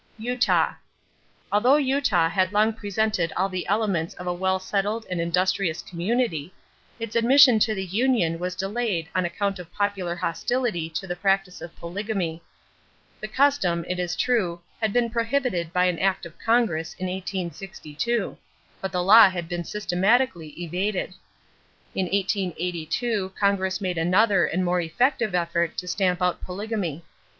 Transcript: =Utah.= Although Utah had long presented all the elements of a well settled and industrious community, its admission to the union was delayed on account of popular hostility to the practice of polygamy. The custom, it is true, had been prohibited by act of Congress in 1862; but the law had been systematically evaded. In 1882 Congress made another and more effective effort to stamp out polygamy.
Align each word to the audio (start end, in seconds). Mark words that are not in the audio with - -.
=Utah.= 0.19 0.73
Although 1.51 1.77
Utah 1.77 2.27
had 2.27 2.51
long 2.51 2.73
presented 2.73 3.31
all 3.37 3.49
the 3.49 3.67
elements 3.67 4.15
of 4.15 4.25
a 4.25 4.33
well 4.33 4.57
settled 4.57 5.05
and 5.11 5.21
industrious 5.21 5.83
community, 5.83 6.51
its 6.97 7.15
admission 7.15 7.59
to 7.59 7.75
the 7.75 7.85
union 7.85 8.39
was 8.39 8.55
delayed 8.55 9.09
on 9.13 9.25
account 9.25 9.59
of 9.59 9.71
popular 9.71 10.15
hostility 10.15 10.89
to 10.89 11.05
the 11.05 11.15
practice 11.15 11.61
of 11.61 11.75
polygamy. 11.75 12.41
The 13.19 13.27
custom, 13.27 13.85
it 13.87 13.99
is 13.99 14.15
true, 14.15 14.59
had 14.81 14.91
been 14.91 15.11
prohibited 15.11 15.71
by 15.71 15.87
act 15.89 16.25
of 16.25 16.35
Congress 16.39 16.95
in 16.97 17.05
1862; 17.05 18.39
but 18.81 18.91
the 18.91 19.03
law 19.03 19.29
had 19.29 19.47
been 19.47 19.63
systematically 19.63 20.59
evaded. 20.59 21.13
In 21.93 22.07
1882 22.07 23.33
Congress 23.39 23.79
made 23.79 23.99
another 23.99 24.47
and 24.47 24.65
more 24.65 24.81
effective 24.81 25.35
effort 25.35 25.77
to 25.77 25.87
stamp 25.87 26.23
out 26.23 26.41
polygamy. 26.41 27.03